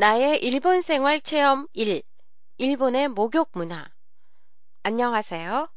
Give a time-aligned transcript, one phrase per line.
[0.00, 2.02] 나의 일본 생활 체험 1.
[2.56, 3.86] 일본의 목욕 문화.
[4.82, 5.70] 안녕하세요.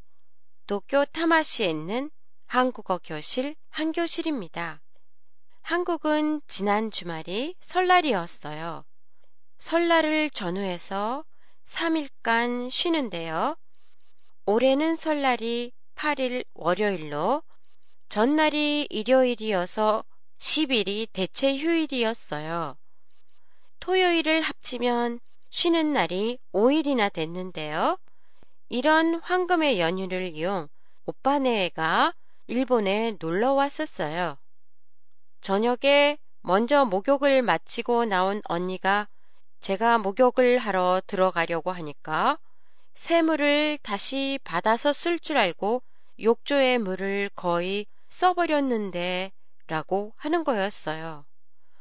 [0.66, 2.10] 도쿄 타마시에 있는
[2.46, 4.82] 한국어 교실 한교실입니다.
[5.62, 8.86] 한국은 지난 주말이 설날이었어요.
[9.58, 11.26] 설날을 전후해서
[11.66, 13.58] 3일간 쉬는데요.
[14.46, 17.44] 올해는 설날이 8일 월요일로
[18.08, 20.06] 전날이 일요일이어서
[20.38, 22.78] 10일이 대체 휴일이었어요.
[23.84, 27.98] 토요일을 합치면 쉬는 날이 5일이나 됐는데요.
[28.70, 30.70] 이런 황금의 연휴를 이용
[31.06, 32.14] 오빠네가
[32.48, 34.38] 일본에 놀러 왔었어요.
[35.42, 39.10] 저녁에 먼저 목욕을 마치고 나온 언니가
[39.60, 42.40] 제가 목욕을 하러 들어가려고 하니까
[42.96, 45.84] 새물을 다시 받아서 쓸 줄 알고
[46.22, 49.34] 욕조의 물을 거의 써버렸는데
[49.68, 51.26] 라고 하는 거였어요.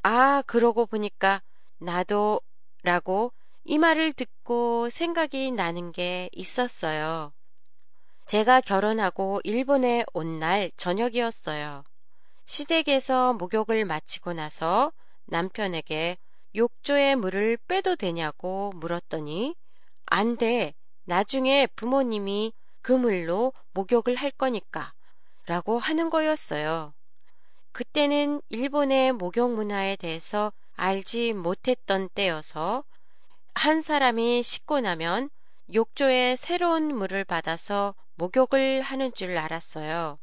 [0.02, 1.42] 아, 그러고 보니까
[1.82, 2.40] 나도
[2.82, 3.32] 라고
[3.64, 7.32] 이 말을 듣고 생각이 나는 게 있었어요.
[8.26, 11.84] 제가 결혼하고 일본에 온 날 저녁이었어요.
[12.46, 14.92] 시댁에서 목욕을 마치고 나서
[15.26, 16.16] 남편에게
[16.54, 19.54] 욕조에 물을 빼도 되냐고 물었더니
[20.06, 20.74] 안 돼.
[21.04, 24.92] 나중에 부모님이 그 물로 목욕을 할 거니까
[25.46, 26.94] 라고 하는 거였어요.
[27.72, 32.82] 그때는 일본의 목욕 문화에 대해서 알지 못했던 때여서
[33.54, 35.30] 한 사람이 씻고 나면
[35.72, 40.18] 욕조에 새로운 물을 받아서 목욕을 하는 줄 알았어요.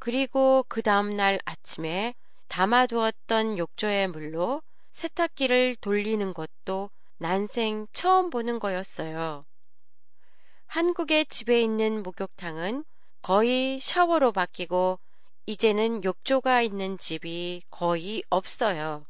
[0.00, 2.16] 그리고 그 다음날 아침에
[2.48, 4.60] 담아두었던 욕조의 물로
[4.90, 9.46] 세탁기를 돌리는 것도 난생 처음 보는 거였어요.
[10.66, 12.82] 한국의 집에 있는 목욕탕은
[13.22, 14.98] 거의 샤워로 바뀌고
[15.46, 19.06] 이제는 욕조가 있는 집이 거의 없어요.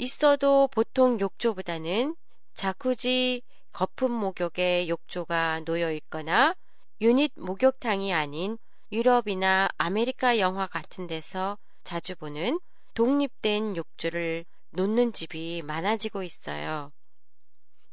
[0.00, 2.16] 있어도 보통 욕조보다는
[2.54, 6.54] 자쿠지 거품 목욕의 욕조가 놓여 있거나
[7.02, 8.56] 유닛 목욕탕이 아닌
[8.90, 12.60] 유럽이나 아메리카 영화 같은 데서 자주 보는
[12.94, 16.92] 독립된 욕조를 놓는 집이 많아지고 있어요.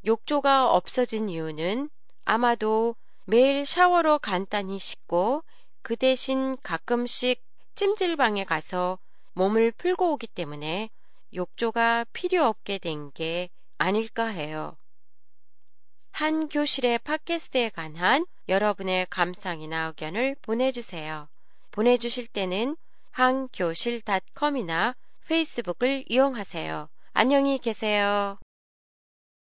[0.05, 1.89] 욕조가 없어진 이유는
[2.23, 2.95] 아마도
[3.25, 5.43] 매일 샤워로 간단히 씻고
[5.81, 7.43] 그 대신 가끔씩
[7.75, 8.97] 찜질방에 가서
[9.33, 10.89] 몸을 풀고 오기 때문에
[11.33, 14.77] 욕조가 필요 없게 된 게 아닐까 해요.
[16.11, 21.27] 한 교실의 팟캐스트에 관한 여러분의 감상이나 의견을 보내주세요.
[21.71, 22.75] 보내주실 때는
[23.11, 24.95] 한교실닷컴이나
[25.27, 26.89] 페이스북을 이용하세요.
[27.13, 28.39] 안녕히 계세요.